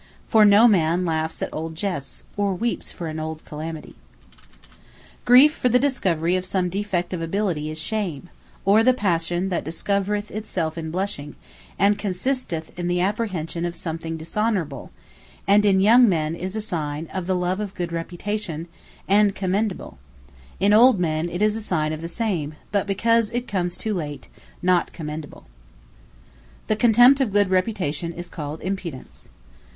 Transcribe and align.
For 0.27 0.45
no 0.45 0.67
man 0.67 1.05
Laughs 1.05 1.43
at 1.43 1.53
old 1.53 1.75
jests; 1.75 2.23
or 2.35 2.55
Weeps 2.55 2.91
for 2.91 3.05
an 3.07 3.19
old 3.19 3.45
calamity. 3.45 3.89
Shame 3.89 3.97
Blushing 4.31 5.23
Griefe, 5.25 5.53
for 5.53 5.69
the 5.69 5.77
discovery 5.77 6.35
of 6.35 6.43
some 6.43 6.69
defect 6.69 7.13
of 7.13 7.21
ability 7.21 7.69
is 7.69 7.79
SHAME, 7.79 8.27
or 8.65 8.81
the 8.81 8.95
passion 8.95 9.49
that 9.49 9.63
discovereth 9.63 10.31
itself 10.31 10.75
in 10.75 10.89
BLUSHING; 10.89 11.35
and 11.77 11.99
consisteth 11.99 12.71
in 12.79 12.87
the 12.87 12.99
apprehension 12.99 13.63
of 13.63 13.75
some 13.75 13.99
thing 13.99 14.17
dishonourable; 14.17 14.89
and 15.47 15.67
in 15.67 15.79
young 15.79 16.09
men, 16.09 16.33
is 16.33 16.55
a 16.55 16.61
signe 16.61 17.07
of 17.13 17.27
the 17.27 17.35
love 17.35 17.59
of 17.59 17.75
good 17.75 17.91
reputation; 17.91 18.67
and 19.07 19.35
commendable: 19.35 19.99
in 20.59 20.73
old 20.73 20.99
men 20.99 21.29
it 21.29 21.43
is 21.43 21.55
a 21.55 21.61
signe 21.61 21.93
of 21.93 22.01
the 22.01 22.07
same; 22.07 22.55
but 22.71 22.87
because 22.87 23.29
it 23.29 23.47
comes 23.47 23.77
too 23.77 23.93
late, 23.93 24.29
not 24.63 24.93
commendable. 24.93 25.45
Impudence 25.45 26.67
The 26.69 26.75
Contempt 26.75 27.21
of 27.21 27.31
good 27.31 27.51
reputation 27.51 28.11
is 28.13 28.31
called 28.31 28.61
IMPUDENCE. 28.61 29.29